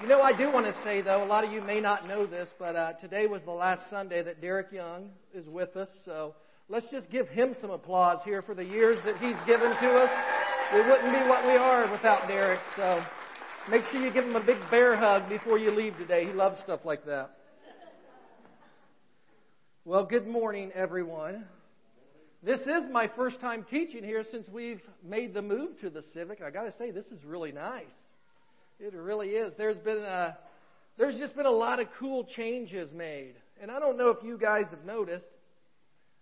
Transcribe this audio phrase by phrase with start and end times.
[0.00, 2.24] You know, I do want to say, though, a lot of you may not know
[2.24, 5.88] this, but uh, today was the last Sunday that Derek Young is with us.
[6.04, 6.36] So
[6.68, 10.10] let's just give him some applause here for the years that he's given to us.
[10.72, 12.60] We wouldn't be what we are without Derek.
[12.76, 13.02] So
[13.68, 16.26] make sure you give him a big bear hug before you leave today.
[16.26, 17.30] He loves stuff like that.
[19.84, 21.44] Well, good morning, everyone.
[22.40, 26.40] This is my first time teaching here since we've made the move to the Civic.
[26.40, 27.86] I got to say, this is really nice.
[28.80, 29.52] It really is.
[29.58, 30.36] There's been a,
[30.96, 33.34] there's just been a lot of cool changes made.
[33.60, 35.26] And I don't know if you guys have noticed,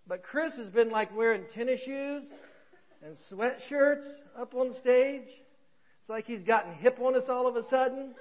[0.06, 2.22] but Chris has been like wearing tennis shoes
[3.04, 4.06] and sweatshirts
[4.38, 5.26] up on stage.
[6.00, 8.14] It's like he's gotten hip on us all of a sudden.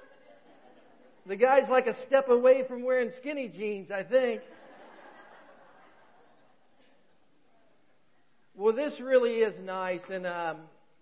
[1.26, 4.42] The guy's like a step away from wearing skinny jeans, I think.
[8.54, 10.56] Well, this really is nice, and um,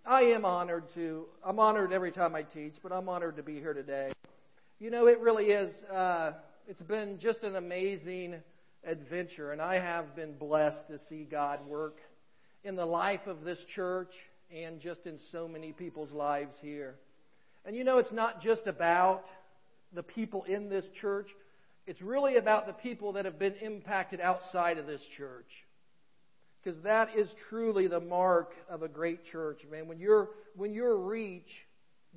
[0.07, 1.25] I am honored to.
[1.43, 4.13] I'm honored every time I teach, but I'm honored to be here today.
[4.79, 5.73] You know, it really is.
[5.85, 6.33] Uh,
[6.69, 8.35] it's been just an amazing
[8.87, 11.97] adventure, and I have been blessed to see God work
[12.65, 14.13] in the life of this church
[14.55, 16.97] and just in so many people's lives here.
[17.65, 19.25] And you know, it's not just about
[19.95, 21.31] the people in this church.
[21.87, 25.49] It's really about the people that have been impacted outside of this church
[26.65, 29.87] because that is truly the mark of a great church, man.
[29.87, 31.67] When your when your reach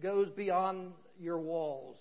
[0.01, 1.97] goes beyond your walls,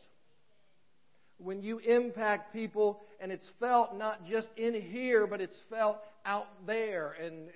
[1.39, 6.48] when you impact people, and it's felt not just in here, but it's felt out
[6.67, 7.48] there and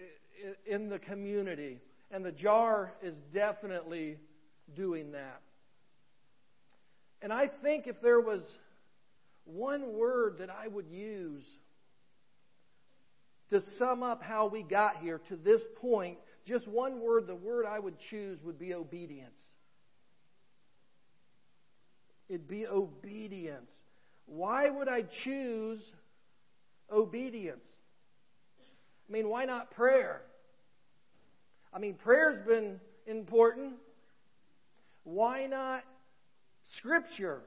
[0.66, 1.80] in the community,
[2.10, 4.18] and the jar is definitely
[4.74, 5.40] doing that.
[7.22, 8.42] And I think if there was
[9.44, 11.44] one word that I would use
[13.50, 17.66] to sum up how we got here to this point, just one word, the word
[17.66, 19.30] I would choose would be obedience.
[22.28, 23.70] It'd be obedience.
[24.26, 25.80] Why would I choose
[26.90, 27.64] obedience?
[29.08, 30.22] I mean, why not prayer?
[31.72, 33.74] I mean, prayer's been important.
[35.02, 35.82] Why not
[36.78, 37.42] Scripture?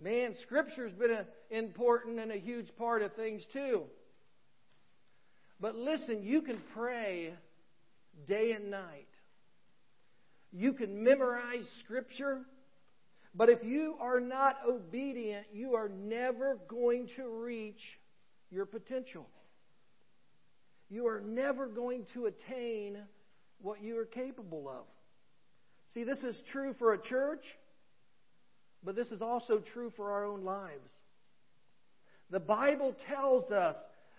[0.00, 3.84] Man, Scripture's been an important and a huge part of things too.
[5.62, 7.32] But listen, you can pray
[8.26, 9.06] day and night.
[10.52, 12.40] You can memorize Scripture.
[13.32, 17.80] But if you are not obedient, you are never going to reach
[18.50, 19.28] your potential.
[20.90, 22.98] You are never going to attain
[23.60, 24.84] what you are capable of.
[25.94, 27.44] See, this is true for a church,
[28.82, 30.90] but this is also true for our own lives.
[32.30, 33.76] The Bible tells us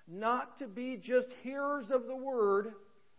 [0.07, 2.73] not to be just hearers of the word,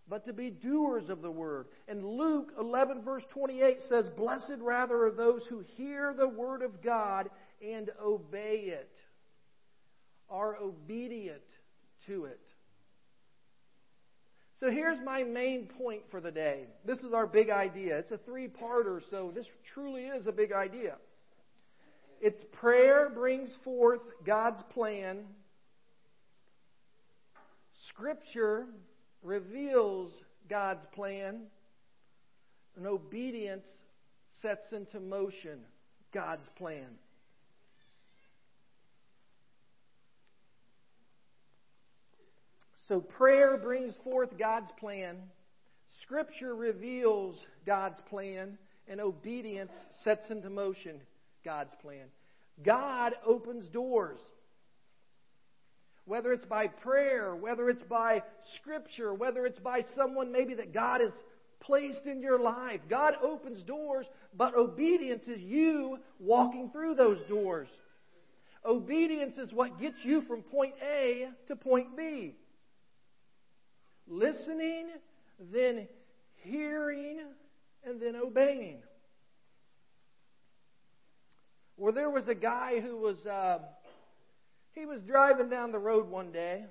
[0.09, 1.67] but to be doers of the word.
[1.89, 6.83] And Luke 11, verse 28 says, Blessed rather are those who hear the word of
[6.83, 7.31] God
[7.67, 8.93] and obey it,
[10.29, 11.41] are obedient
[12.07, 12.41] to it.
[14.61, 16.67] So here's my main point for the day.
[16.85, 17.99] This is our big idea.
[17.99, 20.97] It's a three parter, so this truly is a big idea.
[22.21, 25.25] It's prayer brings forth God's plan
[27.95, 28.67] Scripture
[29.23, 30.13] reveals
[30.51, 31.43] God's plan,
[32.77, 33.67] and obedience
[34.43, 35.61] sets into motion
[36.13, 36.99] God's plan.
[42.89, 45.17] So prayer brings forth God's plan,
[46.03, 49.73] Scripture reveals God's plan, and obedience
[50.03, 51.01] sets into motion
[51.45, 52.07] God's plan.
[52.63, 54.19] God opens doors.
[56.15, 58.23] Whether it's by prayer, whether it's by
[58.55, 61.11] scripture, whether it's by someone maybe that God has
[61.59, 62.79] placed in your life.
[62.89, 67.67] God opens doors, but obedience is you walking through those doors.
[68.65, 72.37] Obedience is what gets you from point A to point B.
[74.07, 74.91] Listening,
[75.53, 75.89] then
[76.45, 77.23] hearing,
[77.85, 78.79] and then obeying.
[81.77, 83.59] Well, there was a guy who was uh,
[84.75, 86.65] he was driving down the road one day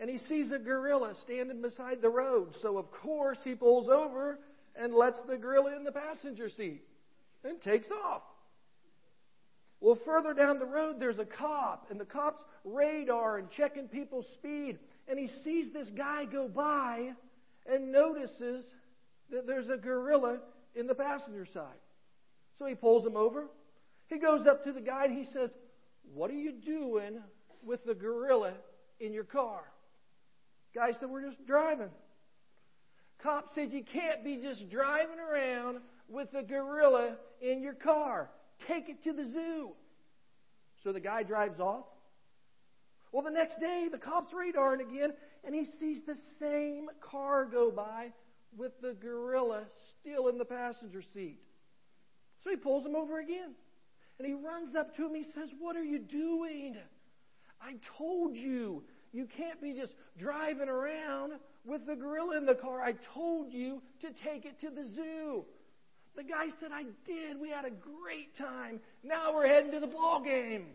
[0.00, 2.54] and he sees a gorilla standing beside the road.
[2.62, 4.38] So, of course, he pulls over
[4.74, 6.82] and lets the gorilla in the passenger seat
[7.44, 8.22] and takes off.
[9.80, 14.26] Well, further down the road, there's a cop, and the cop's radar and checking people's
[14.34, 14.78] speed.
[15.08, 17.12] And he sees this guy go by
[17.66, 18.64] and notices
[19.30, 20.38] that there's a gorilla
[20.74, 21.78] in the passenger side.
[22.58, 23.48] So he pulls him over.
[24.08, 25.50] He goes up to the guy and he says,
[26.14, 27.20] what are you doing
[27.64, 28.54] with the gorilla
[28.98, 29.62] in your car?
[30.74, 31.90] Guy said, We're just driving.
[33.22, 35.78] Cop said, You can't be just driving around
[36.08, 38.30] with the gorilla in your car.
[38.66, 39.70] Take it to the zoo.
[40.82, 41.84] So the guy drives off.
[43.12, 45.12] Well, the next day, the cops radar again,
[45.44, 48.12] and he sees the same car go by
[48.56, 51.40] with the gorilla still in the passenger seat.
[52.42, 53.54] So he pulls him over again.
[54.20, 55.14] And he runs up to him.
[55.14, 56.76] He says, What are you doing?
[57.58, 61.32] I told you, you can't be just driving around
[61.64, 62.82] with the gorilla in the car.
[62.82, 65.46] I told you to take it to the zoo.
[66.16, 67.40] The guy said, I did.
[67.40, 68.80] We had a great time.
[69.02, 70.66] Now we're heading to the ball game.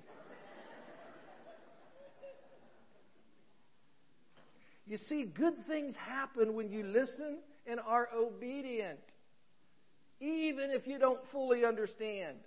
[4.87, 7.37] you see, good things happen when you listen
[7.67, 9.01] and are obedient,
[10.19, 12.37] even if you don't fully understand.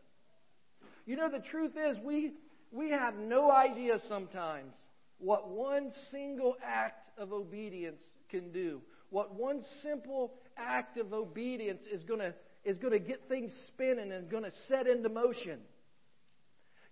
[1.09, 2.35] You know, the truth is, we,
[2.71, 4.75] we have no idea sometimes
[5.17, 8.83] what one single act of obedience can do.
[9.09, 14.13] What one simple act of obedience is going to is going to get things spinning
[14.13, 15.61] and going to set into motion.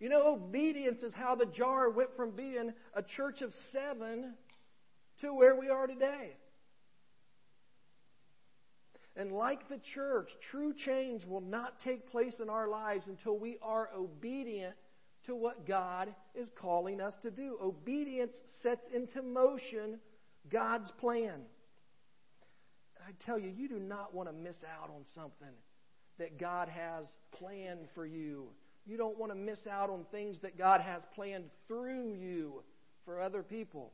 [0.00, 4.32] You know, obedience is how the jar went from being a church of seven
[5.20, 6.36] to where we are today.
[9.16, 13.56] And like the church, true change will not take place in our lives until we
[13.62, 14.74] are obedient
[15.26, 17.56] to what God is calling us to do.
[17.60, 19.98] Obedience sets into motion
[20.50, 21.40] God's plan.
[23.06, 25.54] I tell you, you do not want to miss out on something
[26.18, 27.06] that God has
[27.38, 28.48] planned for you.
[28.84, 32.62] You don't want to miss out on things that God has planned through you
[33.04, 33.92] for other people.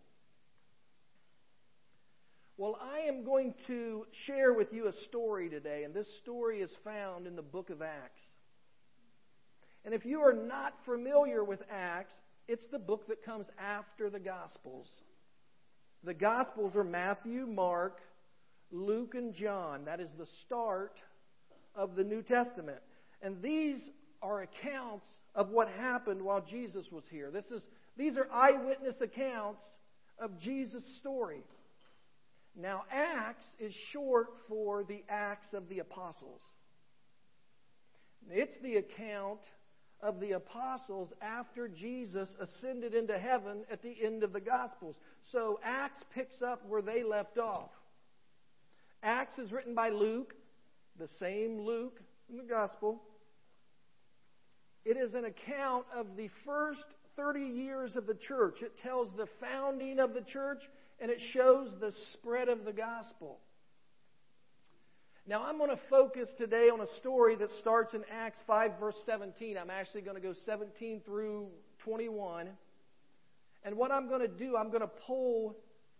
[2.58, 6.70] Well, I am going to share with you a story today, and this story is
[6.84, 8.20] found in the book of Acts.
[9.84, 12.14] And if you are not familiar with Acts,
[12.49, 14.87] it's the book that comes after the Gospels.
[16.04, 18.00] The Gospels are Matthew, Mark,
[18.70, 19.87] Luke, and John.
[19.87, 20.99] That is the start
[21.75, 22.81] of the New Testament.
[23.22, 23.78] And these
[24.20, 27.31] are accounts of what happened while Jesus was here.
[27.31, 27.62] This is,
[27.96, 29.62] these are eyewitness accounts
[30.19, 31.43] of Jesus' story.
[32.54, 36.43] Now, Acts is short for the Acts of the Apostles.
[38.31, 39.40] It's the account
[40.02, 44.96] of the apostles after Jesus ascended into heaven at the end of the Gospels.
[45.31, 47.70] So Acts picks up where they left off.
[49.02, 50.34] Acts is written by Luke,
[50.99, 53.00] the same Luke in the Gospel.
[54.84, 56.84] It is an account of the first
[57.16, 58.56] 30 years of the church.
[58.62, 60.62] It tells the founding of the church
[61.02, 63.40] and it shows the spread of the gospel.
[65.26, 68.94] Now, I'm going to focus today on a story that starts in Acts 5, verse
[69.04, 69.58] 17.
[69.58, 71.49] I'm actually going to go 17 through
[71.84, 72.49] 21.
[73.64, 75.56] And what I'm going to do, I'm going to pull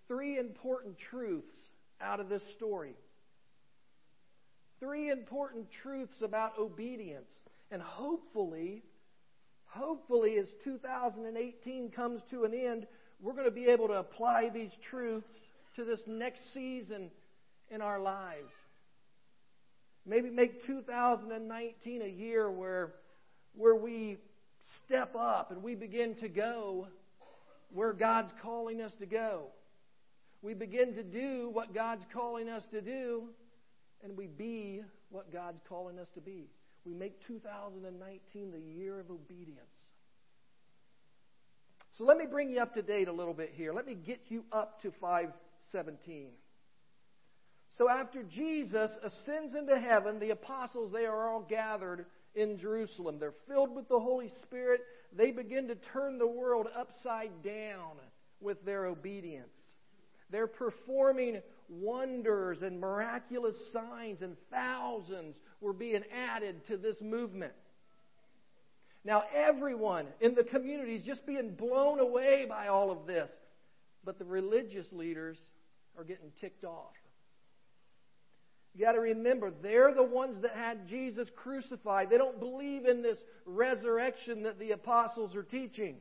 [0.07, 1.57] three important truths
[2.01, 2.95] out of this story.
[4.79, 7.31] Three important truths about obedience.
[7.73, 8.85] And hopefully,
[9.65, 12.87] hopefully, as 2018 comes to an end,
[13.23, 15.33] we're going to be able to apply these truths
[15.77, 17.11] to this next season
[17.71, 18.51] in our lives.
[20.05, 22.93] Maybe make 2019 a year where,
[23.55, 24.19] where we
[24.85, 26.89] step up and we begin to go
[27.73, 29.45] where God's calling us to go.
[30.43, 33.29] We begin to do what God's calling us to do,
[34.03, 36.49] and we be what God's calling us to be.
[36.85, 39.61] We make 2019 the year of obedience.
[41.93, 43.73] So let me bring you up to date a little bit here.
[43.73, 46.31] Let me get you up to 517.
[47.77, 53.19] So after Jesus ascends into heaven, the apostles, they are all gathered in Jerusalem.
[53.19, 54.81] They're filled with the Holy Spirit.
[55.17, 57.97] They begin to turn the world upside down
[58.41, 59.57] with their obedience.
[60.31, 67.53] They're performing wonders and miraculous signs, and thousands were being added to this movement.
[69.05, 73.29] Now, everyone in the community is just being blown away by all of this.
[74.05, 75.39] But the religious leaders
[75.99, 76.95] are getting ticked off.
[78.75, 82.09] You got to remember, they're the ones that had Jesus crucified.
[82.09, 85.97] They don't believe in this resurrection that the apostles are teaching.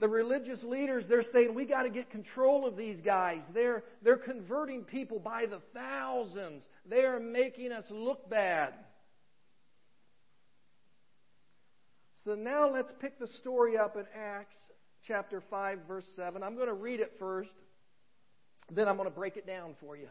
[0.00, 3.42] The religious leaders, they're saying, we got to get control of these guys.
[3.54, 6.64] They're, they're converting people by the thousands.
[6.84, 8.74] They are making us look bad.
[12.24, 14.56] So now let's pick the story up in Acts
[15.08, 16.42] chapter 5, verse 7.
[16.42, 17.50] I'm going to read it first,
[18.70, 20.08] then I'm going to break it down for you.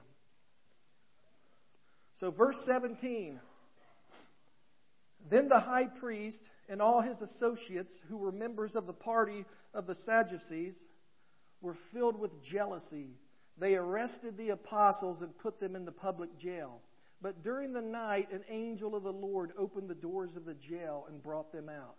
[2.19, 3.39] So, verse 17.
[5.29, 9.87] Then the high priest and all his associates, who were members of the party of
[9.87, 10.77] the Sadducees,
[11.61, 13.11] were filled with jealousy.
[13.57, 16.81] They arrested the apostles and put them in the public jail.
[17.21, 21.05] But during the night, an angel of the Lord opened the doors of the jail
[21.07, 21.95] and brought them out.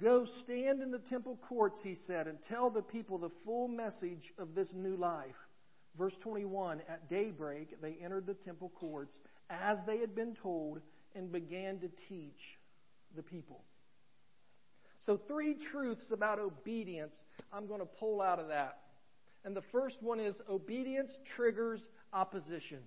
[0.00, 4.32] Go stand in the temple courts, he said, and tell the people the full message
[4.38, 5.34] of this new life.
[5.98, 9.18] Verse 21 At daybreak, they entered the temple courts
[9.50, 10.80] as they had been told
[11.16, 12.58] and began to teach
[13.16, 13.64] the people.
[15.00, 17.14] So, three truths about obedience
[17.52, 18.78] I'm going to pull out of that.
[19.44, 21.80] And the first one is obedience triggers
[22.12, 22.78] opposition.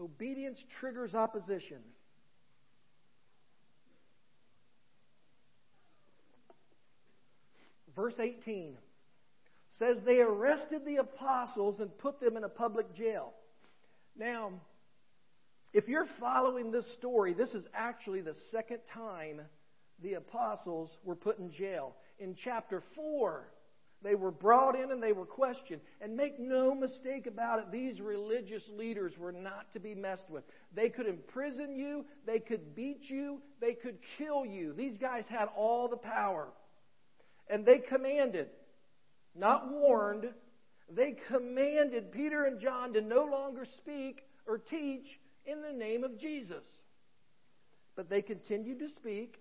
[0.00, 1.78] Obedience triggers opposition.
[7.94, 8.78] Verse 18
[9.72, 13.32] says they arrested the apostles and put them in a public jail.
[14.16, 14.52] Now,
[15.72, 19.40] if you're following this story, this is actually the second time
[20.02, 21.94] the apostles were put in jail.
[22.18, 23.48] In chapter 4,
[24.02, 25.82] they were brought in and they were questioned.
[26.00, 30.44] And make no mistake about it, these religious leaders were not to be messed with.
[30.74, 34.72] They could imprison you, they could beat you, they could kill you.
[34.72, 36.48] These guys had all the power.
[37.48, 38.48] And they commanded,
[39.34, 40.26] not warned,
[40.88, 45.06] they commanded Peter and John to no longer speak or teach
[45.44, 46.64] in the name of Jesus.
[47.96, 49.36] But they continued to speak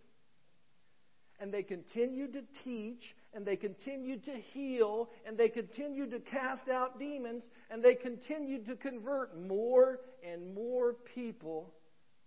[1.39, 6.69] and they continued to teach, and they continued to heal, and they continued to cast
[6.69, 11.74] out demons, and they continued to convert more and more people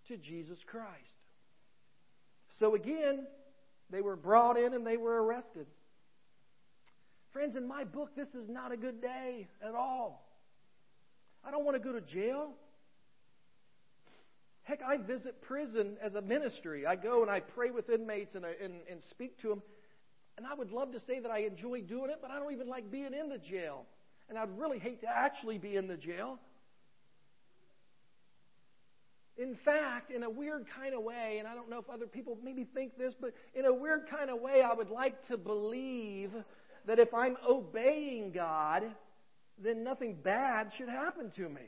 [0.07, 0.89] to Jesus Christ.
[2.59, 3.25] So again,
[3.89, 5.67] they were brought in and they were arrested.
[7.31, 10.29] Friends, in my book, this is not a good day at all.
[11.43, 12.51] I don't want to go to jail.
[14.63, 16.85] Heck, I visit prison as a ministry.
[16.85, 19.61] I go and I pray with inmates and, I, and, and speak to them.
[20.37, 22.67] And I would love to say that I enjoy doing it, but I don't even
[22.67, 23.85] like being in the jail.
[24.29, 26.39] And I'd really hate to actually be in the jail.
[29.37, 32.37] In fact, in a weird kind of way, and I don't know if other people
[32.43, 36.31] maybe think this, but in a weird kind of way, I would like to believe
[36.85, 38.83] that if I'm obeying God,
[39.57, 41.61] then nothing bad should happen to me.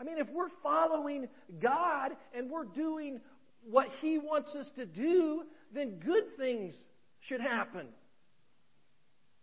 [0.00, 1.28] I mean, if we're following
[1.60, 3.20] God and we're doing
[3.68, 5.42] what He wants us to do,
[5.74, 6.74] then good things
[7.20, 7.86] should happen.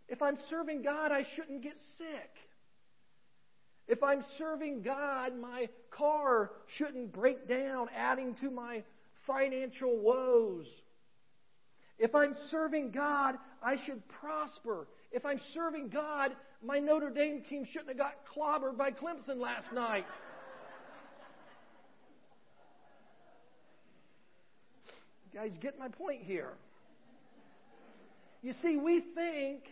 [0.08, 2.30] If I'm serving God, I shouldn't get sick.
[3.86, 8.82] If I'm serving God, my car shouldn't break down, adding to my
[9.26, 10.66] financial woes.
[11.98, 14.88] If I'm serving God, I should prosper.
[15.12, 16.32] If I'm serving God,
[16.62, 20.06] my Notre Dame team shouldn't have got clobbered by Clemson last night.
[25.34, 26.52] Guys get my point here?
[28.42, 29.64] You see, we think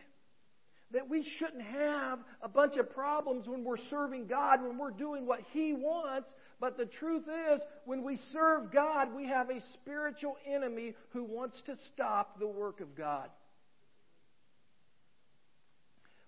[0.92, 5.26] that we shouldn't have a bunch of problems when we're serving God, when we're doing
[5.26, 6.28] what He wants.
[6.60, 11.60] But the truth is, when we serve God, we have a spiritual enemy who wants
[11.66, 13.28] to stop the work of God.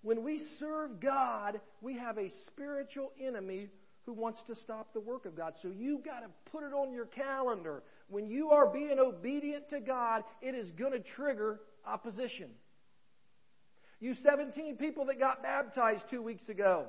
[0.03, 3.71] When we serve God, we have a spiritual enemy
[4.05, 5.55] who wants to stop the work of God.
[5.63, 9.81] So you've got to put it on your calendar when you are being obedient to
[9.81, 12.51] God, it is going to trigger opposition.
[14.01, 16.87] You 17 people that got baptized two weeks ago,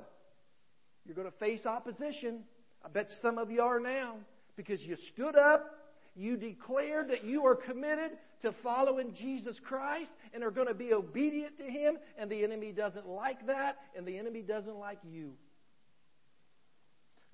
[1.04, 2.40] you're going to face opposition.
[2.84, 4.16] I bet some of you are now
[4.56, 5.64] because you stood up,
[6.14, 10.92] you declared that you are committed to following Jesus Christ and are going to be
[10.92, 15.32] obedient to Him, and the enemy doesn't like that, and the enemy doesn't like you.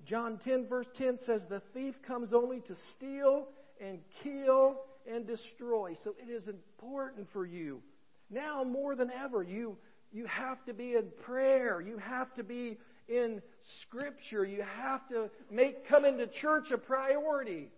[0.05, 3.47] John 10, verse 10 says, The thief comes only to steal
[3.83, 5.95] and kill and destroy.
[6.03, 7.81] So it is important for you.
[8.29, 9.77] Now more than ever, you,
[10.11, 11.81] you have to be in prayer.
[11.81, 13.41] You have to be in
[13.81, 14.45] Scripture.
[14.45, 17.69] You have to make coming to church a priority.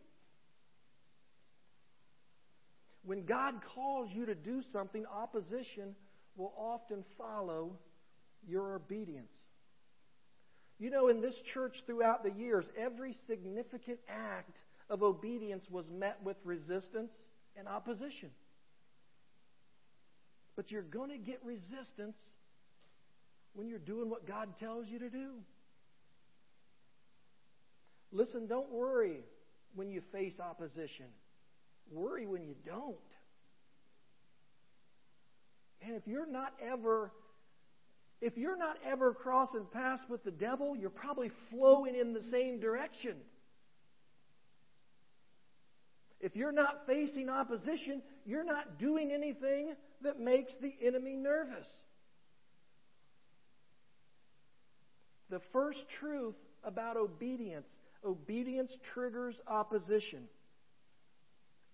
[3.03, 5.95] When God calls you to do something, opposition
[6.35, 7.77] will often follow
[8.47, 9.33] your obedience.
[10.77, 14.57] You know, in this church throughout the years, every significant act
[14.89, 17.11] of obedience was met with resistance
[17.57, 18.29] and opposition.
[20.55, 22.17] But you're going to get resistance
[23.53, 25.29] when you're doing what God tells you to do.
[28.11, 29.19] Listen, don't worry
[29.75, 31.07] when you face opposition.
[31.91, 32.95] Worry when you don't.
[35.81, 37.11] And if you're not ever
[38.21, 42.59] if you're not ever crossing paths with the devil, you're probably flowing in the same
[42.59, 43.17] direction.
[46.25, 51.67] If you're not facing opposition, you're not doing anything that makes the enemy nervous.
[55.29, 57.67] The first truth about obedience
[58.03, 60.23] obedience triggers opposition.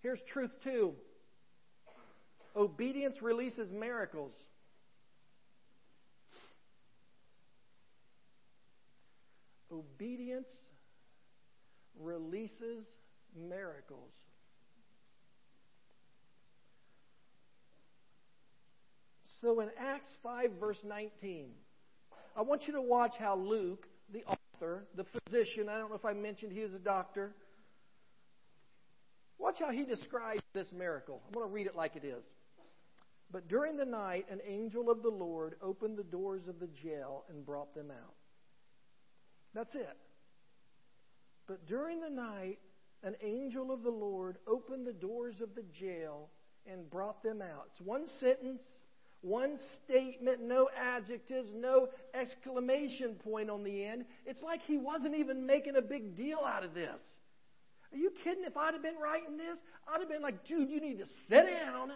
[0.02, 0.96] Here's truth two
[2.54, 4.34] obedience releases miracles.
[9.72, 10.50] Obedience
[11.98, 12.86] releases
[13.34, 14.12] miracles.
[19.42, 21.48] So in Acts 5, verse 19,
[22.38, 26.06] I want you to watch how Luke, the author, the physician, I don't know if
[26.06, 27.34] I mentioned he is a doctor,
[29.40, 31.22] watch how he describes this miracle.
[31.28, 32.24] I'm going to read it like it is.
[33.32, 37.24] But during the night, an angel of the Lord opened the doors of the jail
[37.30, 38.14] and brought them out.
[39.56, 39.98] That's it.
[41.48, 42.60] But during the night,
[43.04, 46.30] an angel of the Lord opened the doors of the jail
[46.72, 47.70] and brought them out.
[47.72, 48.62] It's one sentence,
[49.22, 54.06] one statement, no adjectives, no exclamation point on the end.
[54.26, 57.00] It's like he wasn't even making a big deal out of this.
[57.94, 58.44] Are you kidding?
[58.46, 61.46] If I'd have been writing this, I'd have been like, dude, you need to sit
[61.46, 61.92] down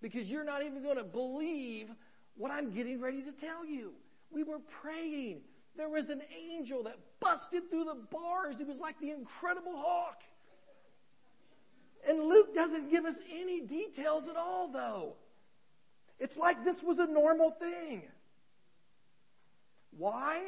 [0.00, 1.88] because you're not even going to believe
[2.36, 3.92] what I'm getting ready to tell you.
[4.30, 5.40] We were praying.
[5.76, 8.56] There was an angel that busted through the bars.
[8.58, 10.16] It was like the Incredible Hulk.
[12.08, 15.14] And Luke doesn't give us any details at all, though.
[16.18, 18.02] It's like this was a normal thing.
[19.96, 20.40] Why?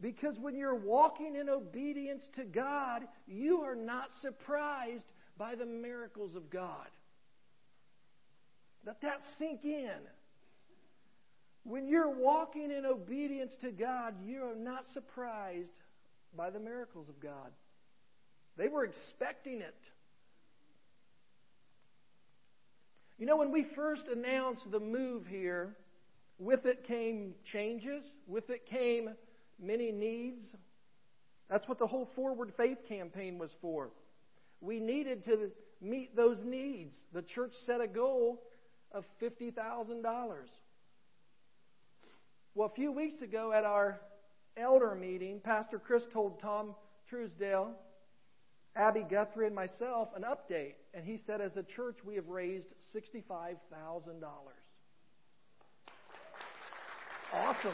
[0.00, 5.04] Because when you're walking in obedience to God, you are not surprised
[5.38, 6.88] by the miracles of God.
[8.86, 9.98] Let that sink in.
[11.64, 15.72] When you're walking in obedience to God, you are not surprised
[16.36, 17.50] by the miracles of God.
[18.56, 19.74] They were expecting it.
[23.18, 25.76] You know, when we first announced the move here,
[26.38, 29.10] with it came changes, with it came
[29.60, 30.42] many needs.
[31.48, 33.90] That's what the whole Forward Faith campaign was for.
[34.60, 36.96] We needed to meet those needs.
[37.12, 38.42] The church set a goal
[38.90, 39.54] of $50,000.
[42.54, 44.00] Well, a few weeks ago at our
[44.56, 46.74] elder meeting, Pastor Chris told Tom
[47.08, 47.74] Truesdale
[48.76, 50.74] Abby Guthrie and myself an update.
[50.92, 53.54] And he said, as a church, we have raised $65,000.
[57.32, 57.72] Awesome.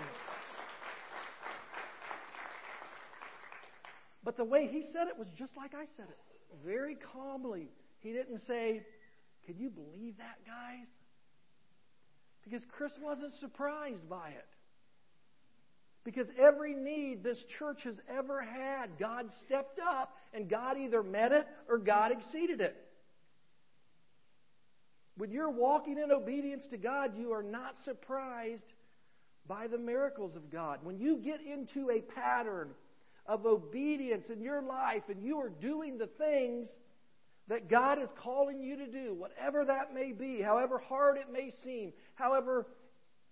[4.23, 6.19] But the way he said it was just like I said it,
[6.65, 7.69] very calmly.
[8.01, 8.83] He didn't say,
[9.47, 10.87] Can you believe that, guys?
[12.45, 14.47] Because Chris wasn't surprised by it.
[16.05, 21.33] Because every need this church has ever had, God stepped up and God either met
[21.33, 22.77] it or God exceeded it.
[25.17, 28.65] When you're walking in obedience to God, you are not surprised
[29.47, 30.79] by the miracles of God.
[30.83, 32.71] When you get into a pattern
[33.27, 36.69] of obedience in your life and you are doing the things
[37.49, 41.51] that God is calling you to do, whatever that may be, however hard it may
[41.65, 42.67] seem, however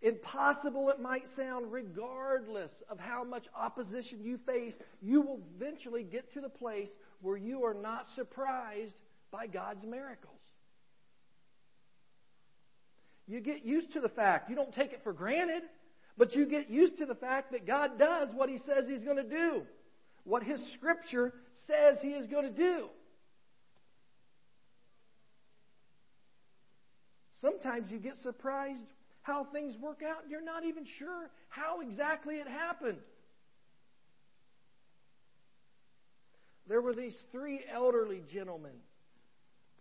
[0.01, 6.33] impossible it might sound, regardless of how much opposition you face, you will eventually get
[6.35, 6.89] to the place
[7.21, 8.95] where you are not surprised
[9.31, 10.35] by God's miracles.
[13.27, 15.63] You get used to the fact, you don't take it for granted,
[16.17, 19.19] but you get used to the fact that God does what He says He's going
[19.19, 19.63] to do,
[20.25, 21.35] what His Scripture
[21.67, 22.87] says He is going to do.
[27.41, 28.83] Sometimes you get surprised
[29.29, 32.99] how things work out, you're not even sure how exactly it happened.
[36.67, 38.73] There were these three elderly gentlemen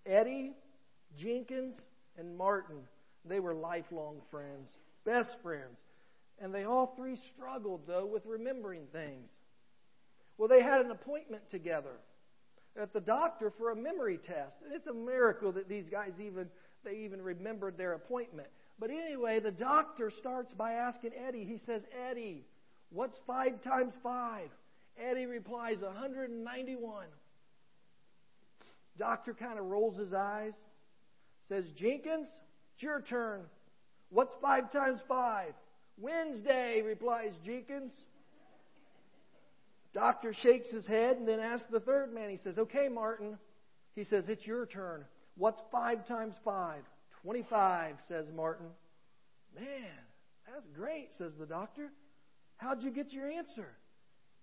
[0.05, 0.53] Eddie,
[1.17, 1.75] Jenkins,
[2.17, 2.77] and Martin.
[3.25, 4.69] They were lifelong friends,
[5.05, 5.79] best friends.
[6.39, 9.29] And they all three struggled, though, with remembering things.
[10.38, 11.97] Well, they had an appointment together
[12.79, 14.55] at the doctor for a memory test.
[14.63, 16.47] And it's a miracle that these guys even
[16.86, 18.47] they even remembered their appointment.
[18.80, 22.46] But anyway, the doctor starts by asking Eddie, he says, Eddie,
[22.92, 24.50] what's 5 times 5?
[25.00, 27.06] Eddie replies, 191.
[28.98, 30.54] Doctor kind of rolls his eyes,
[31.48, 32.28] says, Jenkins,
[32.74, 33.42] it's your turn.
[34.10, 35.54] What's 5 times 5?
[36.00, 37.92] Wednesday, replies Jenkins.
[39.94, 43.38] Doctor shakes his head and then asks the third man, he says, Okay, Martin.
[43.96, 45.06] He says, It's your turn.
[45.38, 46.84] What's 5 times 5?
[47.21, 48.67] 25, says Martin.
[49.56, 49.65] Man,
[50.51, 51.89] that's great, says the doctor.
[52.58, 53.67] How'd you get your answer?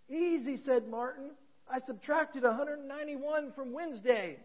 [0.09, 1.31] Easy, said Martin.
[1.69, 4.39] I subtracted 191 from Wednesday.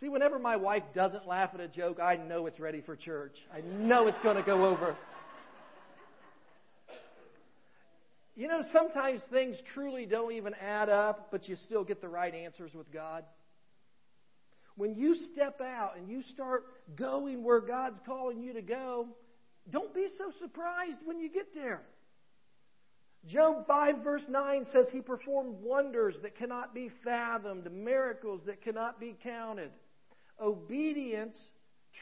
[0.00, 3.36] See, whenever my wife doesn't laugh at a joke, I know it's ready for church.
[3.54, 4.96] I know it's going to go over.
[8.40, 12.34] You know, sometimes things truly don't even add up, but you still get the right
[12.34, 13.22] answers with God.
[14.76, 16.64] When you step out and you start
[16.96, 19.08] going where God's calling you to go,
[19.70, 21.82] don't be so surprised when you get there.
[23.26, 28.98] Job 5, verse 9 says he performed wonders that cannot be fathomed, miracles that cannot
[28.98, 29.70] be counted.
[30.40, 31.36] Obedience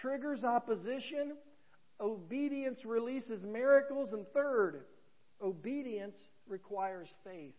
[0.01, 1.33] triggers opposition.
[2.01, 4.13] Obedience releases miracles.
[4.13, 4.85] And third,
[5.43, 6.17] obedience
[6.49, 7.55] requires faith.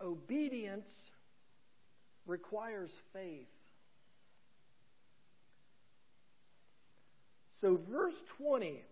[0.00, 0.88] Obedience
[2.26, 3.46] requires faith.
[7.60, 8.82] So, verse 20,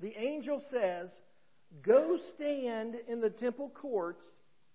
[0.00, 1.12] the angel says,
[1.82, 4.24] Go stand in the temple courts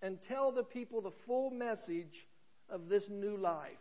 [0.02, 2.28] and tell the people the full message
[2.70, 3.72] of this new life.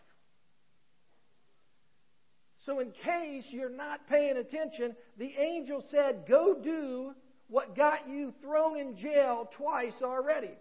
[2.65, 7.13] So, in case you're not paying attention, the angel said, Go do
[7.49, 10.53] what got you thrown in jail twice already.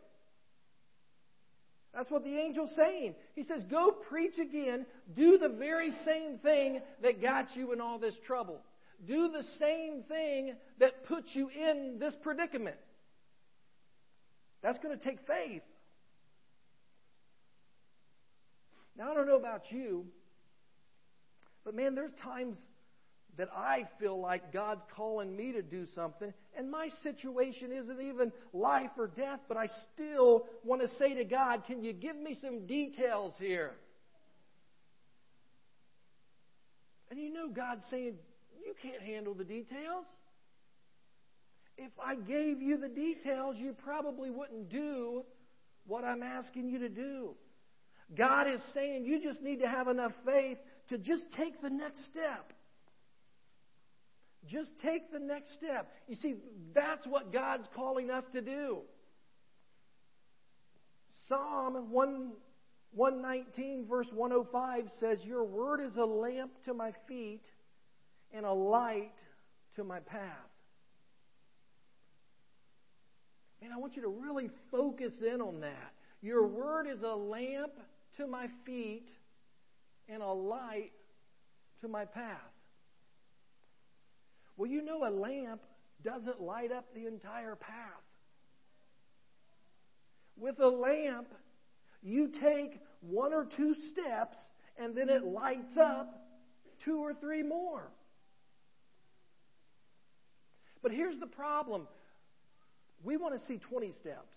[1.94, 3.16] That's what the angel's saying.
[3.36, 4.86] He says, Go preach again.
[5.16, 8.62] Do the very same thing that got you in all this trouble.
[9.06, 12.78] Do the same thing that put you in this predicament.
[14.64, 15.64] That's going to take faith.
[18.98, 20.06] Now, I don't know about you,
[21.64, 22.58] but man, there's times
[23.38, 28.32] that I feel like God's calling me to do something, and my situation isn't even
[28.54, 32.38] life or death, but I still want to say to God, Can you give me
[32.42, 33.72] some details here?
[37.10, 38.16] And you know God's saying,
[38.64, 40.06] You can't handle the details.
[41.78, 45.24] If I gave you the details, you probably wouldn't do
[45.88, 47.36] what I'm asking you to do.
[48.16, 50.58] God is saying you just need to have enough faith
[50.92, 52.52] to just take the next step.
[54.46, 55.90] Just take the next step.
[56.08, 56.36] You see,
[56.76, 58.80] that's what God's calling us to do.
[61.30, 62.32] Psalm 1,
[62.92, 67.44] 119, verse 105 says, Your word is a lamp to my feet
[68.34, 69.16] and a light
[69.78, 70.20] to my path.
[73.62, 75.94] Man, I want you to really focus in on that.
[76.22, 77.72] Your word is a lamp
[78.18, 79.08] to my feet
[80.12, 80.92] and a light
[81.82, 82.38] to my path.
[84.58, 85.62] Well, you know, a lamp
[86.04, 88.04] doesn't light up the entire path.
[90.38, 91.28] With a lamp,
[92.02, 94.38] you take one or two steps
[94.78, 96.14] and then it lights up
[96.84, 97.92] two or three more.
[100.82, 101.88] But here's the problem
[103.04, 104.36] we want to see 20 steps.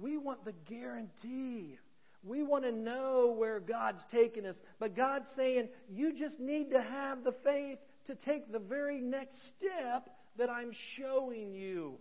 [0.00, 1.78] We want the guarantee.
[2.22, 4.56] We want to know where God's taking us.
[4.78, 9.36] But God's saying, you just need to have the faith to take the very next
[9.56, 11.98] step that I'm showing you.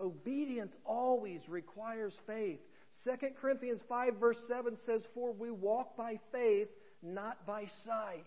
[0.00, 2.58] Obedience always requires faith.
[3.04, 6.68] 2 Corinthians 5, verse 7 says, For we walk by faith,
[7.02, 8.24] not by sight.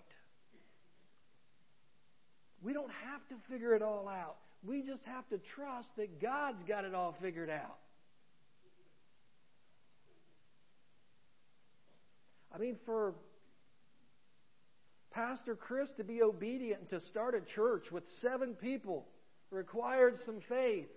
[2.61, 4.37] We don't have to figure it all out.
[4.65, 7.77] We just have to trust that God's got it all figured out.
[12.57, 13.13] I mean, for
[15.11, 19.05] Pastor Chris to be obedient and to start a church with seven people
[19.51, 20.89] required some faith.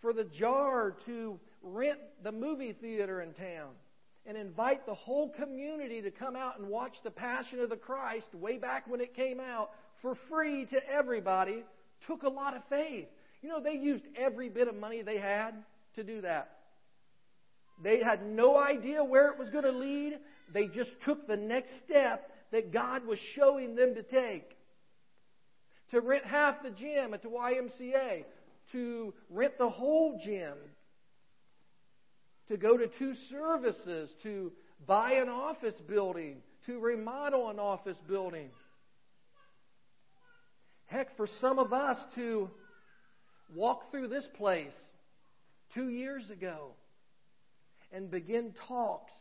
[0.00, 3.72] For the jar to rent the movie theater in town
[4.24, 8.34] and invite the whole community to come out and watch The Passion of the Christ
[8.34, 11.62] way back when it came out for free to everybody
[12.06, 13.06] took a lot of faith.
[13.42, 15.52] You know, they used every bit of money they had
[15.96, 16.61] to do that.
[17.82, 20.18] They had no idea where it was going to lead.
[20.52, 24.48] They just took the next step that God was showing them to take.
[25.90, 28.24] To rent half the gym at the YMCA,
[28.72, 30.54] to rent the whole gym,
[32.48, 34.52] to go to two services, to
[34.86, 38.50] buy an office building, to remodel an office building.
[40.86, 42.50] Heck, for some of us to
[43.54, 44.74] walk through this place
[45.74, 46.72] two years ago
[47.92, 49.12] and begin talks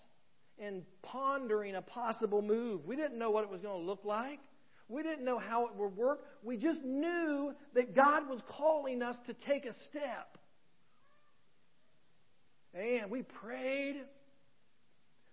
[0.58, 2.86] and pondering a possible move.
[2.86, 4.40] We didn't know what it was going to look like.
[4.88, 6.20] We didn't know how it would work.
[6.44, 10.38] We just knew that God was calling us to take a step.
[12.74, 13.96] And we prayed.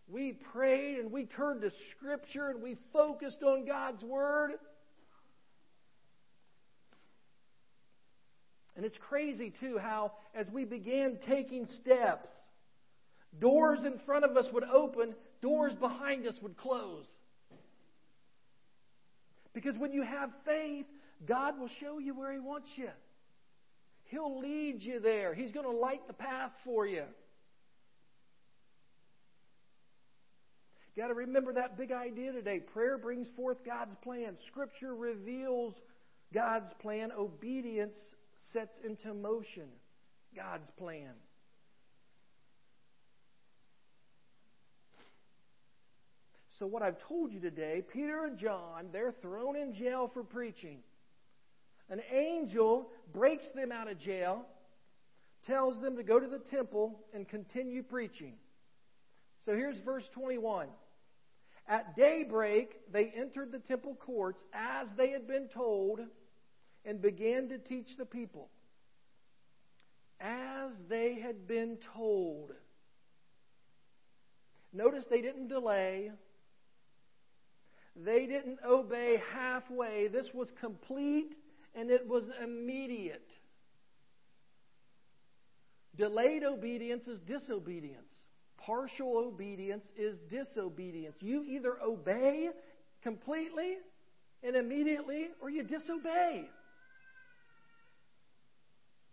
[0.08, 4.52] We prayed and we turned to Scripture and we focused on God's Word.
[8.76, 12.28] And it's crazy, too, how as we began taking steps,
[13.38, 17.04] doors in front of us would open, doors behind us would close.
[19.52, 20.86] Because when you have faith,
[21.26, 22.88] God will show you where He wants you.
[24.04, 25.34] He'll lead you there.
[25.34, 27.04] He's going to light the path for you.
[30.96, 32.58] Got to remember that big idea today.
[32.58, 34.36] Prayer brings forth God's plan.
[34.48, 35.74] Scripture reveals
[36.34, 37.12] God's plan.
[37.16, 37.94] Obedience
[38.52, 39.68] sets into motion
[40.34, 41.12] God's plan.
[46.58, 50.78] So, what I've told you today, Peter and John, they're thrown in jail for preaching.
[51.88, 54.44] An angel breaks them out of jail,
[55.46, 58.34] tells them to go to the temple and continue preaching.
[59.44, 60.66] So here's verse 21.
[61.68, 66.00] At daybreak, they entered the temple courts as they had been told
[66.84, 68.48] and began to teach the people.
[70.20, 72.50] As they had been told.
[74.72, 76.10] Notice they didn't delay.
[78.04, 80.08] They didn't obey halfway.
[80.08, 81.36] This was complete
[81.74, 83.28] and it was immediate.
[85.96, 88.12] Delayed obedience is disobedience.
[88.56, 91.16] Partial obedience is disobedience.
[91.20, 92.50] You either obey
[93.02, 93.78] completely
[94.42, 96.44] and immediately or you disobey.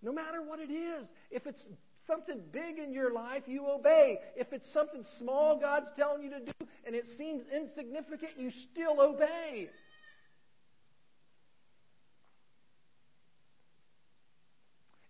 [0.02, 1.08] No matter what it is.
[1.32, 1.62] If it's
[2.08, 4.20] something big in your life, you obey.
[4.36, 9.02] If it's something small God's telling you to do and it seems insignificant, you still
[9.02, 9.70] obey.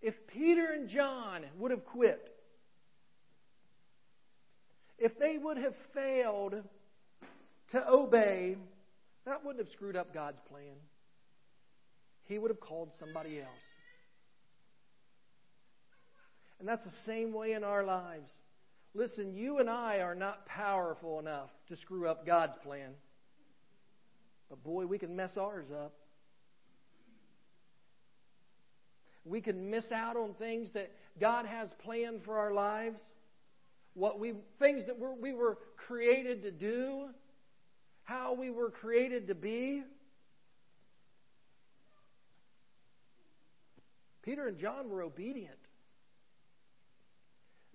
[0.01, 2.31] If Peter and John would have quit,
[4.97, 6.55] if they would have failed
[7.71, 8.55] to obey,
[9.25, 10.75] that wouldn't have screwed up God's plan.
[12.25, 13.49] He would have called somebody else.
[16.59, 18.29] And that's the same way in our lives.
[18.93, 22.91] Listen, you and I are not powerful enough to screw up God's plan.
[24.49, 25.93] But boy, we can mess ours up.
[29.25, 33.01] We can miss out on things that God has planned for our lives.
[33.95, 37.07] What we things that we were created to do,
[38.03, 39.83] how we were created to be.
[44.21, 45.57] Peter and John were obedient.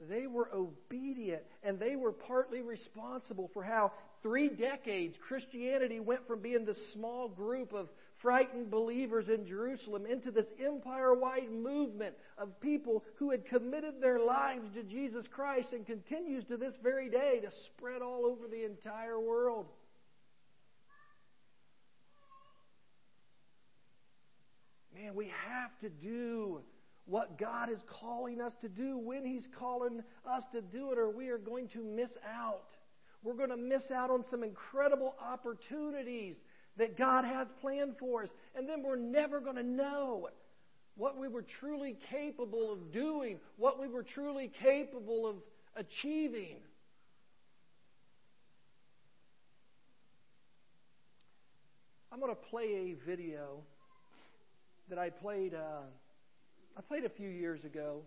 [0.09, 6.41] They were obedient, and they were partly responsible for how three decades Christianity went from
[6.41, 7.89] being this small group of
[8.23, 14.19] frightened believers in Jerusalem into this empire wide movement of people who had committed their
[14.19, 18.65] lives to Jesus Christ and continues to this very day to spread all over the
[18.65, 19.67] entire world.
[24.95, 26.61] Man, we have to do
[27.07, 31.11] what God is calling us to do when He's calling us to do it, or
[31.11, 32.69] we are going to miss out.
[33.23, 36.37] We're going to miss out on some incredible opportunities
[36.77, 38.31] that God has planned for us.
[38.57, 40.29] And then we're never going to know
[40.97, 45.37] what we were truly capable of doing, what we were truly capable of
[45.77, 46.57] achieving.
[52.13, 53.63] I'm going to play a video
[54.89, 55.55] that I played.
[55.55, 55.83] Uh,
[56.77, 58.03] I played a few years ago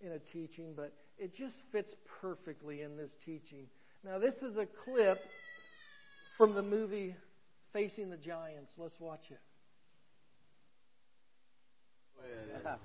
[0.00, 3.66] in a teaching, but it just fits perfectly in this teaching.
[4.04, 5.18] Now, this is a clip
[6.36, 7.16] from the movie
[7.72, 8.70] Facing the Giants.
[8.78, 9.40] Let's watch it.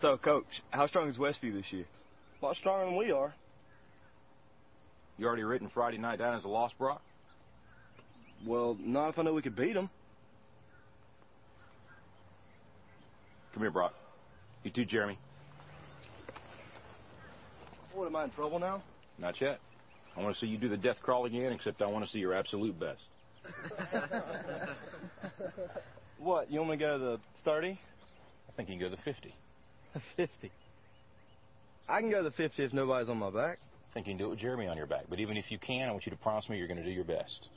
[0.00, 1.84] So, Coach, how strong is Westview this year?
[2.40, 3.34] A lot stronger than we are.
[5.18, 7.02] You already written Friday night down as a loss, Brock?
[8.46, 9.90] Well, not if I know we could beat them.
[13.52, 13.92] Come here, Brock.
[14.68, 15.18] You too, Jeremy.
[17.94, 18.82] What, am I in trouble now?
[19.18, 19.60] Not yet.
[20.14, 22.18] I want to see you do the death crawl again, except I want to see
[22.18, 23.00] your absolute best.
[26.18, 27.80] what, you only go to the 30?
[28.50, 29.34] I think you can go to the 50.
[30.18, 30.52] 50.
[31.88, 33.60] I can go to the 50 if nobody's on my back.
[33.90, 35.04] I think you can do it with Jeremy on your back.
[35.08, 36.90] But even if you can, I want you to promise me you're going to do
[36.90, 37.48] your best.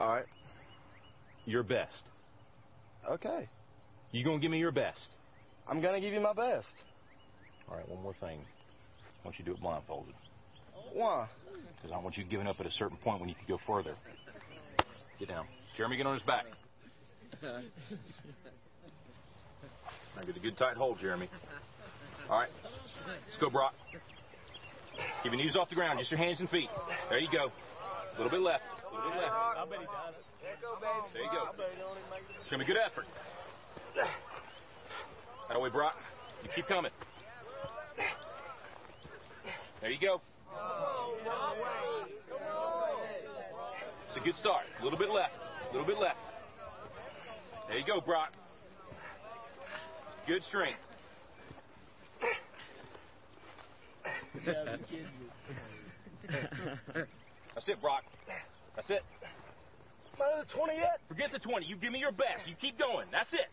[0.00, 0.24] All right.
[1.44, 2.02] Your best.
[3.10, 3.46] Okay.
[4.10, 5.06] You going to give me your best?
[5.68, 6.74] I'm going to give you my best.
[7.68, 8.40] All right, one more thing.
[8.40, 10.14] I want you to do it blindfolded.
[10.92, 11.28] Why?
[11.76, 13.94] Because I want you giving up at a certain point when you can go further.
[15.18, 15.46] Get down.
[15.76, 16.44] Jeremy, get on his back.
[17.42, 17.62] Now
[20.26, 21.30] get a good tight hold, Jeremy.
[22.28, 22.50] All right.
[23.06, 23.74] Let's go, Brock.
[25.22, 26.68] Keep your knees off the ground, just your hands and feet.
[27.08, 27.48] There you go.
[27.48, 28.64] A little bit left.
[28.90, 29.32] A little bit left.
[29.32, 30.24] I bet he does it.
[31.14, 31.48] There you go.
[32.50, 33.06] Show me good effort.
[35.48, 35.96] That way, Brock.
[36.42, 36.90] You keep coming.
[39.80, 40.20] There you go.
[44.08, 44.64] It's a good start.
[44.80, 45.34] A little bit left.
[45.68, 46.18] A little bit left.
[47.68, 48.32] There you go, Brock.
[50.26, 50.78] Good strength.
[57.54, 58.04] That's it, Brock.
[58.76, 59.02] That's it.
[60.18, 61.00] Not at the 20 yet?
[61.08, 61.66] Forget the 20.
[61.66, 62.46] You give me your best.
[62.46, 63.06] You keep going.
[63.10, 63.48] That's it.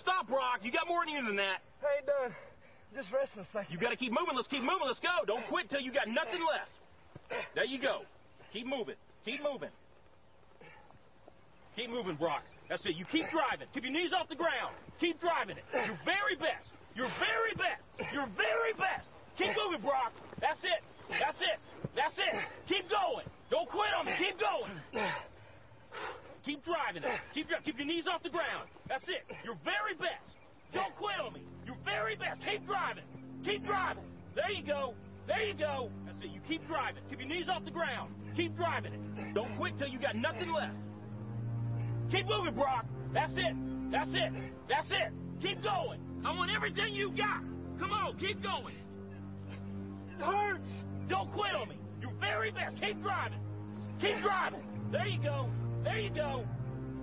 [0.00, 0.60] Stop, Brock.
[0.62, 1.62] You got more in you than that.
[1.82, 2.34] I ain't done.
[2.94, 3.72] Just resting a second.
[3.72, 4.36] You got to keep moving.
[4.36, 4.86] Let's keep moving.
[4.86, 5.24] Let's go.
[5.26, 6.70] Don't quit till you got nothing left.
[7.54, 8.02] There you go.
[8.52, 8.94] Keep moving.
[9.24, 9.70] Keep moving.
[11.76, 12.44] Keep moving, Brock.
[12.68, 12.94] That's it.
[12.94, 13.66] You keep driving.
[13.74, 14.74] Keep your knees off the ground.
[15.00, 15.64] Keep driving it.
[15.74, 16.70] Your very best.
[16.94, 18.14] Your very best.
[18.14, 19.08] Your very best.
[19.36, 20.12] Keep moving, Brock.
[20.40, 20.82] That's it.
[21.10, 21.58] That's it.
[21.96, 22.40] That's it.
[22.68, 23.26] Keep going.
[23.50, 24.12] Don't quit on me.
[24.18, 24.70] Keep going.
[26.44, 27.20] Keep driving it.
[27.32, 28.68] Keep your, keep your knees off the ground.
[28.88, 29.24] That's it.
[29.44, 30.36] Your very best.
[30.72, 31.42] Don't quit on me.
[31.66, 32.40] Your very best.
[32.44, 33.04] Keep driving.
[33.44, 34.04] Keep driving.
[34.34, 34.94] There you go.
[35.26, 35.90] There you go.
[36.04, 36.30] That's it.
[36.30, 37.02] You keep driving.
[37.08, 38.14] Keep your knees off the ground.
[38.36, 39.34] Keep driving it.
[39.34, 40.74] Don't quit till you got nothing left.
[42.10, 42.84] Keep moving, Brock.
[43.14, 43.90] That's it.
[43.90, 44.32] That's it.
[44.68, 45.12] That's it.
[45.40, 46.00] Keep going.
[46.24, 47.40] I want everything you got.
[47.78, 48.74] Come on, keep going.
[50.18, 50.68] It hurts.
[51.08, 51.78] Don't quit on me.
[52.00, 52.76] Your very best.
[52.80, 53.40] Keep driving.
[54.00, 54.62] Keep driving.
[54.90, 55.48] There you go.
[55.84, 56.44] There you go.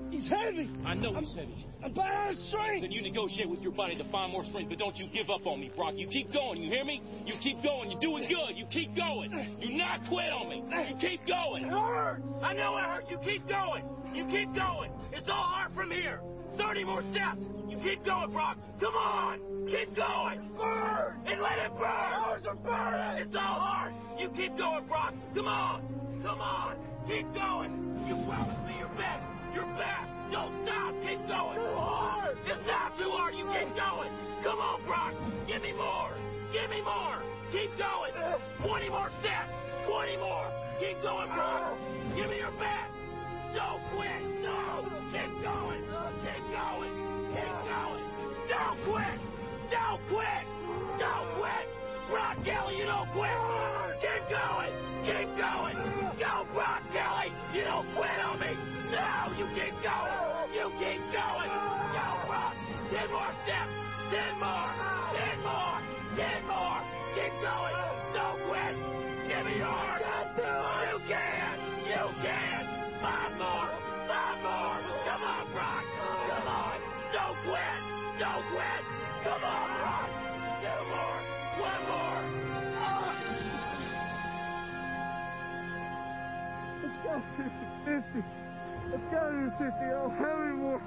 [0.10, 0.70] He's heavy.
[0.86, 1.66] I know he's heavy.
[1.84, 2.82] I'm bad strength.
[2.82, 5.48] Then you negotiate with your body to find more strength, but don't you give up
[5.48, 5.94] on me, Brock.
[5.96, 6.62] You keep going.
[6.62, 7.02] You hear me?
[7.26, 7.90] You keep going.
[7.90, 8.58] You're doing good.
[8.58, 9.32] You keep going.
[9.60, 10.64] You not quit on me.
[10.90, 11.64] You keep going.
[11.64, 12.24] It hurts.
[12.44, 13.08] I know it hurts.
[13.10, 13.86] You keep going.
[14.14, 14.92] You keep going.
[15.14, 16.20] It's all hard from here.
[16.58, 17.40] 30 more steps.
[17.70, 18.58] You keep going, Brock.
[18.82, 19.40] Come on.
[19.68, 20.52] Keep going.
[20.58, 21.22] Burn.
[21.26, 21.88] And let it burn.
[21.88, 23.26] Hours are burning.
[23.26, 23.94] It's all hard.
[24.20, 25.14] You keep going, Brock.
[25.34, 26.22] Come on.
[26.22, 26.76] Come on.
[27.08, 27.92] Keep going.
[28.08, 28.61] You your
[29.02, 29.24] best.
[29.54, 30.10] Your best.
[30.32, 30.94] Don't stop.
[31.02, 31.58] Keep going.
[31.58, 32.38] Too hard.
[32.46, 33.34] It's not too hard.
[33.36, 34.12] You keep going.
[34.44, 35.14] Come on, Brock.
[35.48, 36.14] Give me more.
[36.54, 37.18] Give me more.
[37.52, 38.14] Keep going.
[38.62, 39.50] 20 more steps.
[39.88, 40.48] 20 more.
[40.80, 41.78] Keep going, Brock.
[42.16, 42.94] Give me your best.
[43.58, 44.22] Don't quit.
[44.46, 44.86] No.
[45.12, 45.82] Keep going.
[46.24, 46.94] Keep going.
[47.34, 48.06] Keep going.
[48.48, 49.18] Don't quit.
[49.72, 50.44] Don't quit.
[51.00, 51.66] Don't quit.
[52.10, 53.32] Brock Kelley, you don't quit.
[54.04, 54.74] Keep going.
[55.04, 55.76] Keep going.
[56.20, 57.32] Go, Brock Kelley.
[57.54, 58.81] You don't quit on me.
[58.92, 60.54] No, you keep going.
[60.54, 61.52] You keep going.
[61.96, 62.56] Go, Brock.
[62.92, 63.72] Ten more steps.
[64.12, 64.81] Ten more.
[89.42, 89.86] Let's go to 50.
[89.86, 90.82] I don't have more.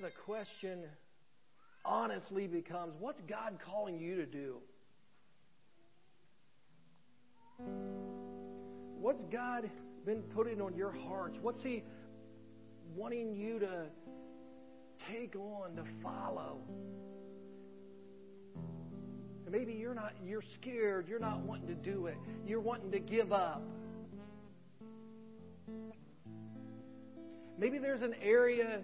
[0.00, 0.84] The question
[1.84, 4.56] honestly becomes what's God calling you to do?
[9.00, 9.68] What's God
[10.06, 11.36] been putting on your hearts?
[11.42, 11.82] What's He
[12.94, 13.86] wanting you to
[15.12, 16.60] take on, to follow?
[19.48, 22.98] And maybe you're not, you're scared, you're not wanting to do it, you're wanting to
[22.98, 23.62] give up.
[27.56, 28.80] Maybe there's an area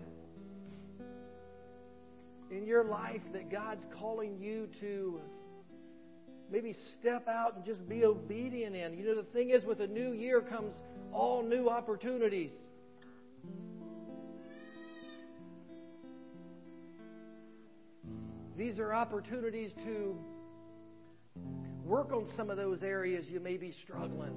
[2.51, 5.21] in your life that God's calling you to
[6.51, 8.97] maybe step out and just be obedient in.
[8.97, 10.75] You know, the thing is, with a new year comes
[11.13, 12.53] all new opportunities.
[18.57, 20.17] These are opportunities to
[21.85, 24.35] work on some of those areas you may be struggling.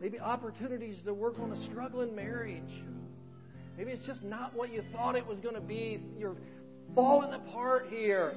[0.00, 2.84] Maybe opportunities to work on a struggling marriage.
[3.76, 6.00] Maybe it's just not what you thought it was going to be.
[6.18, 6.36] You're
[6.94, 8.34] falling apart here.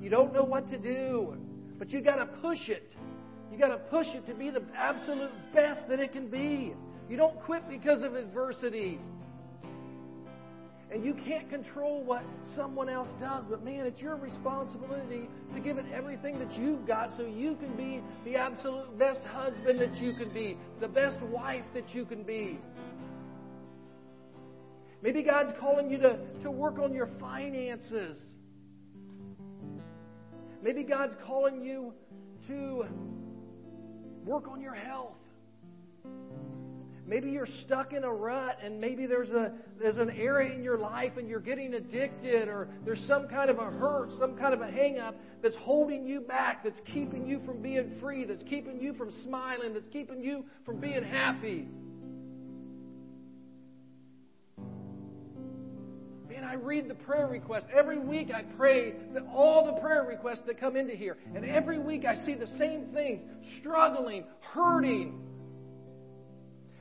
[0.00, 1.36] You don't know what to do,
[1.78, 2.90] but you got to push it.
[3.52, 6.74] You got to push it to be the absolute best that it can be.
[7.08, 8.98] You don't quit because of adversity.
[10.90, 12.22] And you can't control what
[12.56, 17.10] someone else does, but man, it's your responsibility to give it everything that you've got
[17.16, 21.64] so you can be the absolute best husband that you can be, the best wife
[21.74, 22.58] that you can be.
[25.02, 28.16] Maybe God's calling you to, to work on your finances.
[30.62, 31.92] Maybe God's calling you
[32.48, 32.86] to
[34.24, 35.14] work on your health.
[37.08, 40.76] Maybe you're stuck in a rut and maybe there's a there's an area in your
[40.76, 44.60] life and you're getting addicted or there's some kind of a hurt, some kind of
[44.60, 48.78] a hang up that's holding you back, that's keeping you from being free, that's keeping
[48.78, 51.66] you from smiling, that's keeping you from being happy.
[56.28, 57.64] Man, I read the prayer requests.
[57.74, 61.16] Every week I pray that all the prayer requests that come into here.
[61.34, 63.22] And every week I see the same things
[63.60, 65.18] struggling, hurting,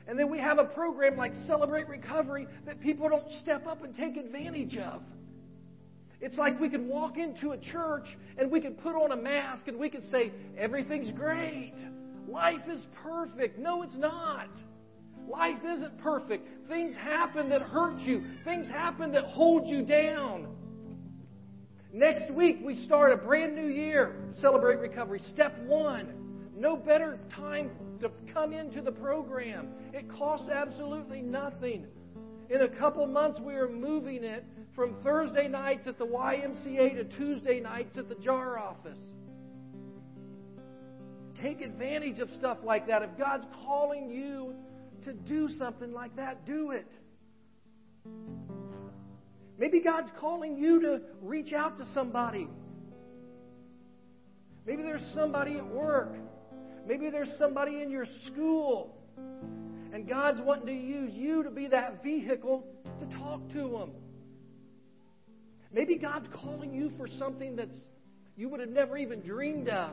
[0.07, 3.95] and then we have a program like Celebrate Recovery that people don't step up and
[3.95, 5.01] take advantage of.
[6.21, 9.67] It's like we could walk into a church and we could put on a mask
[9.67, 11.73] and we could say, everything's great.
[12.27, 13.59] Life is perfect.
[13.59, 14.49] No, it's not.
[15.27, 16.47] Life isn't perfect.
[16.69, 20.47] Things happen that hurt you, things happen that hold you down.
[21.93, 24.15] Next week, we start a brand new year.
[24.39, 25.21] Celebrate Recovery.
[25.33, 26.13] Step one.
[26.55, 29.69] No better time to come into the program.
[29.93, 31.85] It costs absolutely nothing.
[32.49, 34.45] In a couple months, we are moving it
[34.75, 38.99] from Thursday nights at the YMCA to Tuesday nights at the JAR office.
[41.41, 43.01] Take advantage of stuff like that.
[43.03, 44.55] If God's calling you
[45.03, 46.91] to do something like that, do it.
[49.59, 52.47] Maybe God's calling you to reach out to somebody.
[54.65, 56.15] Maybe there's somebody at work
[56.87, 58.95] Maybe there's somebody in your school,
[59.93, 62.65] and God's wanting to use you to be that vehicle
[63.01, 63.91] to talk to them.
[65.73, 67.77] Maybe God's calling you for something that's
[68.37, 69.91] you would have never even dreamed of.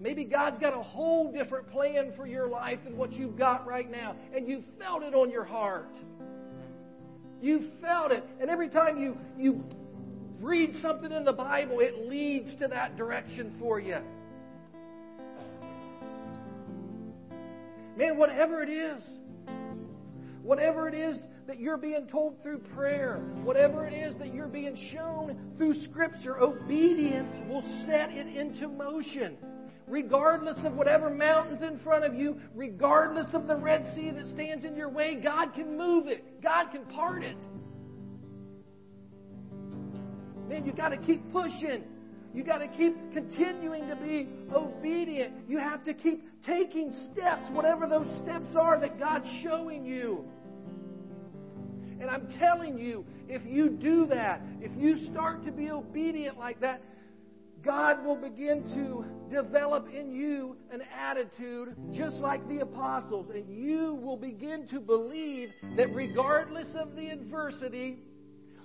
[0.00, 3.88] Maybe God's got a whole different plan for your life than what you've got right
[3.88, 5.94] now, and you felt it on your heart.
[7.40, 9.64] You felt it, and every time you you
[10.40, 13.98] read something in the Bible, it leads to that direction for you.
[17.96, 19.02] Man, whatever it is,
[20.42, 24.76] whatever it is that you're being told through prayer, whatever it is that you're being
[24.92, 29.38] shown through Scripture, obedience will set it into motion.
[29.86, 34.64] Regardless of whatever mountain's in front of you, regardless of the Red Sea that stands
[34.64, 36.42] in your way, God can move it.
[36.42, 37.36] God can part it.
[40.48, 41.84] Man, you've got to keep pushing.
[42.36, 45.48] You got to keep continuing to be obedient.
[45.48, 50.22] You have to keep taking steps, whatever those steps are that God's showing you.
[51.98, 56.60] And I'm telling you, if you do that, if you start to be obedient like
[56.60, 56.82] that,
[57.64, 63.94] God will begin to develop in you an attitude just like the apostles, and you
[63.94, 68.02] will begin to believe that regardless of the adversity,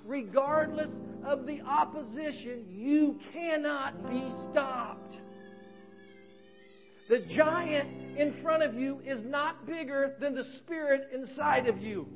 [0.06, 0.90] regardless
[1.26, 5.18] of the opposition, you cannot be stopped.
[7.10, 12.08] The giant in front of you is not bigger than the spirit inside of you.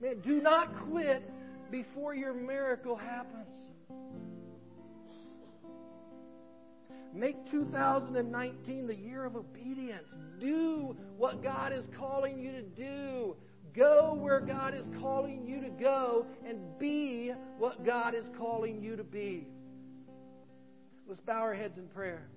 [0.00, 1.22] Man, do not quit
[1.70, 3.46] before your miracle happens.
[7.14, 10.08] Make 2019 the year of obedience.
[10.40, 13.36] Do what God is calling you to do.
[13.74, 18.96] Go where God is calling you to go and be what God is calling you
[18.96, 19.46] to be.
[21.06, 22.28] Let's bow our heads in prayer.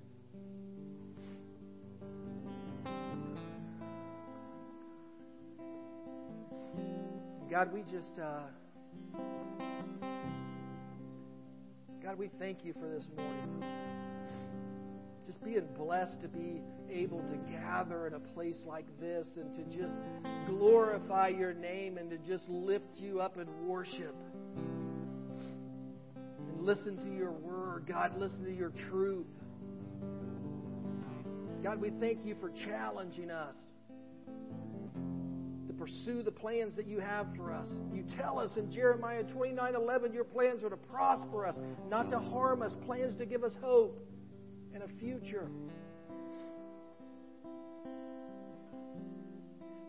[7.49, 8.41] God, we just, uh,
[12.01, 13.63] God, we thank you for this morning
[15.25, 19.77] just being blessed to be able to gather in a place like this and to
[19.77, 19.93] just
[20.47, 24.15] glorify your name and to just lift you up in worship.
[26.47, 27.85] And listen to your word.
[27.87, 29.25] God, listen to your truth.
[31.63, 33.55] God, we thank you for challenging us
[35.67, 37.67] to pursue the plans that you have for us.
[37.91, 41.55] You tell us in Jeremiah 29 11, your plans are to prosper us,
[41.89, 43.99] not to harm us, plans to give us hope
[44.75, 45.47] and a future.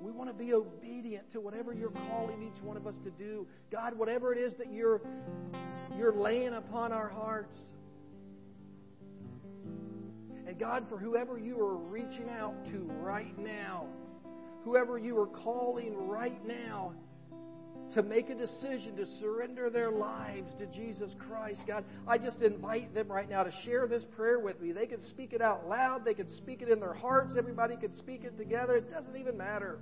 [0.01, 3.49] We want to be obedient to whatever you're calling each one of us to do.
[3.73, 5.01] God, whatever it is that you're,
[5.99, 7.59] you're laying upon our hearts.
[10.47, 13.87] And God, for whoever you are reaching out to right now,
[14.63, 16.95] whoever you are calling right now,
[17.95, 21.63] to make a decision to surrender their lives to Jesus Christ.
[21.67, 24.73] God, I just invite them right now to share this prayer with me.
[24.73, 27.93] They can speak it out loud, they can speak it in their hearts, everybody can
[27.93, 28.77] speak it together.
[28.77, 29.79] It doesn't even matter.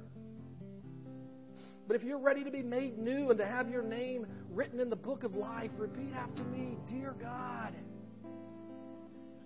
[1.87, 4.89] But if you're ready to be made new and to have your name written in
[4.89, 7.75] the book of life, repeat after me Dear God,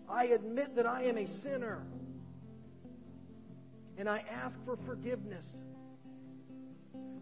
[0.09, 1.83] I admit that I am a sinner
[3.99, 5.45] And I ask for forgiveness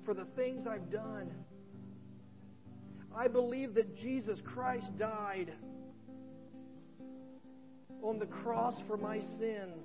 [0.07, 1.31] for the things I've done.
[3.15, 5.53] I believe that Jesus Christ died
[8.03, 9.83] on the cross for my sins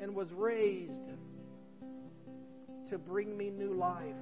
[0.00, 1.10] and was raised
[2.88, 4.14] to bring me new life.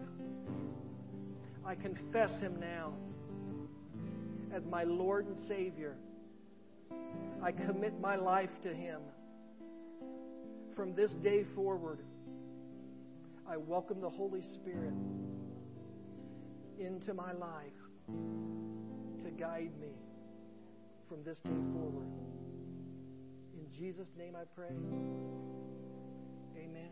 [1.66, 2.95] I confess him now
[4.55, 5.97] as my Lord and Savior.
[7.43, 9.01] I commit my life to him.
[10.75, 11.99] From this day forward,
[13.47, 14.95] I welcome the Holy Spirit
[16.78, 17.72] into my life
[19.22, 19.92] to guide me
[21.09, 22.09] from this day forward.
[23.53, 24.74] In Jesus' name I pray.
[26.57, 26.90] Amen.